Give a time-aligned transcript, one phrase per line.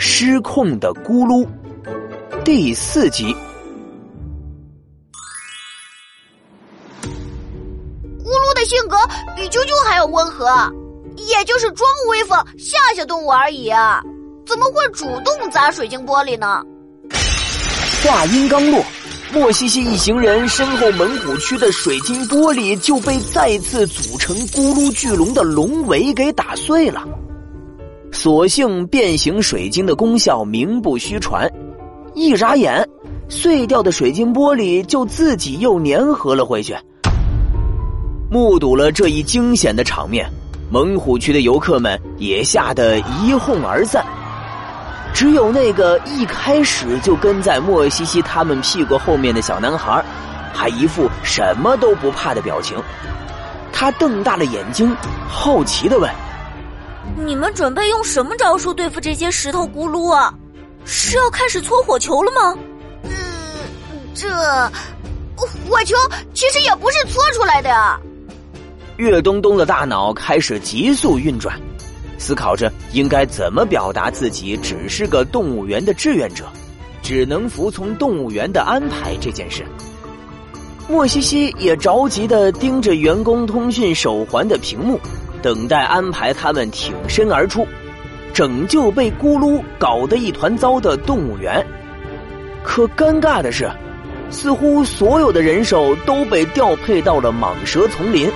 [0.00, 1.44] 失控的咕噜
[2.44, 3.34] 第四集。
[7.02, 8.96] 咕噜的性格
[9.34, 10.46] 比啾啾还要温和，
[11.16, 14.00] 也就是装威风吓吓动物而已啊！
[14.46, 16.62] 怎么会主动砸水晶玻璃呢？
[18.04, 18.80] 话音刚落，
[19.32, 27.02] 莫西西一行人身后蒙古区的水晶玻璃就被再次组成咕噜巨龙的龙尾给打碎了。
[28.18, 31.48] 所幸变形水晶的功效名不虚传，
[32.16, 32.84] 一眨眼，
[33.28, 36.76] 碎掉的水晶玻璃就自己又粘合了回去。
[38.28, 40.28] 目睹了这一惊险的场面，
[40.68, 44.04] 猛虎区的游客们也吓得一哄而散。
[45.14, 50.04] 只有那个一开始就跟在莫西西他们屁股后面的小男孩，
[50.52, 52.76] 还一副什么都不怕的表情。
[53.72, 54.92] 他瞪大了眼睛，
[55.28, 56.10] 好奇的问
[57.16, 60.32] ：“你们准备用什么招数对付这些石头咕噜啊？
[60.84, 62.56] 是要开始搓火球了吗
[63.04, 63.10] ？”“嗯，
[64.14, 64.28] 这
[65.36, 65.94] 火球
[66.32, 67.98] 其实也不是搓出来的呀。”
[68.96, 71.58] 岳东东的大脑开始急速运转。
[72.20, 76.46] 思考着应该怎么表达自己只是个动物园的志愿者，
[77.00, 79.64] 只能服从动物园的安排这件事。
[80.88, 84.98] 莫西西也着急的盯着员工通讯手环的屏幕，
[85.42, 87.66] 等待安排他们挺身而出，
[88.32, 91.64] 拯救被咕噜搞得一团糟的动物园。
[92.62, 93.70] 可尴尬的是，
[94.30, 98.30] 似乎所有的人手都被调配到了蟒蛇丛林。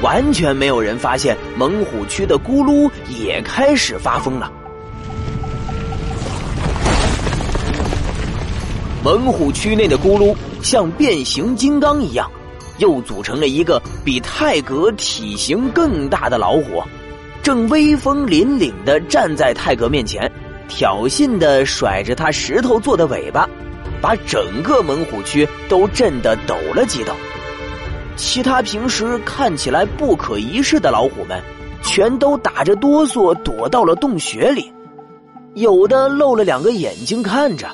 [0.00, 4.50] 完全没有人发现猛虎区的咕噜也开始发疯了。
[9.04, 12.28] 猛虎区内的咕噜像变形金刚一样，
[12.82, 16.82] 又组成了一个比泰格体型更大的老虎，
[17.40, 20.28] 正威风凛凛的站在泰格面前，
[20.68, 23.48] 挑衅的甩着他石头做的尾巴，
[24.00, 27.12] 把整个猛虎区都震得抖了几抖。
[28.16, 31.40] 其他平时看起来不可一世的老虎们，
[31.84, 34.72] 全都打着哆嗦躲到了洞穴里，
[35.54, 37.70] 有的露了两个眼睛看着，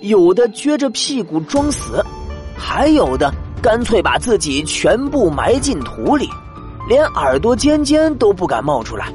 [0.00, 2.00] 有的撅着屁股装死，
[2.56, 6.28] 还有的干脆把自己全部埋进土里，
[6.86, 9.10] 连耳朵尖尖都不敢冒出来。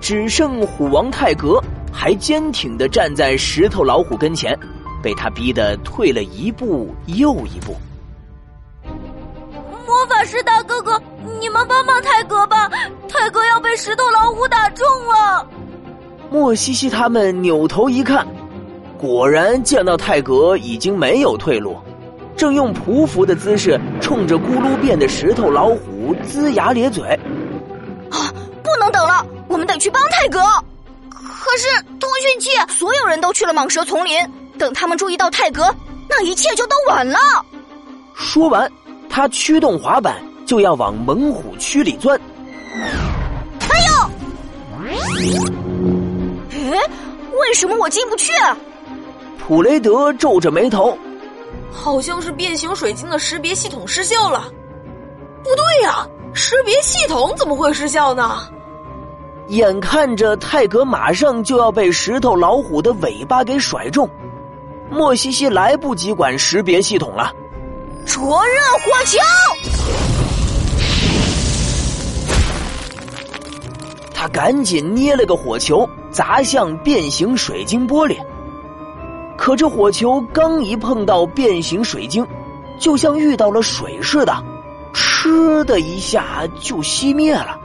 [0.00, 4.58] 只剩虎王泰格还坚挺的站在石头老虎跟前，
[5.00, 7.76] 被他逼得退了一步又一步。
[9.86, 11.00] 魔法师大哥哥，
[11.40, 12.68] 你们帮帮泰格吧！
[13.08, 15.46] 泰格要被石头老虎打中了。
[16.28, 18.26] 莫西西他们扭头一看，
[18.98, 21.76] 果然见到泰格已经没有退路，
[22.40, 27.06] 正用匍匐的姿势冲着咕噜变的石头老虎龇牙咧嘴。
[28.10, 28.32] 啊！
[28.62, 30.40] 不能等了，我们得去帮泰格。
[31.10, 31.68] 可是
[32.00, 34.16] 通讯器，所有人都去了蟒蛇丛林，
[34.56, 35.64] 等他们注意到泰格，
[36.08, 37.18] 那一切就都晚了。
[38.14, 38.72] 说完。
[39.10, 42.18] 他驱动滑板就要往猛虎区里钻。
[43.68, 43.92] 哎呦！
[46.48, 46.70] 哎，
[47.38, 48.32] 为什么我进不去？
[49.38, 50.96] 普雷德皱着眉头，
[51.72, 54.50] 好像是变形水晶的识别系统失效了。
[55.42, 58.48] 不对呀，识别系统怎么会失效呢？
[59.48, 64.08] 眼看着泰格马上就要被石头老虎的尾巴给甩中，
[64.88, 67.32] 莫西西来不及管识别系统了。
[68.06, 69.18] 灼热火球！
[74.14, 78.16] 他赶紧捏了个火球砸向变形水晶玻璃，
[79.40, 82.26] 可这火球刚一碰到变形水晶，
[82.78, 84.44] 就像遇到了水似的，
[84.92, 87.58] 嗤的一下就熄灭了。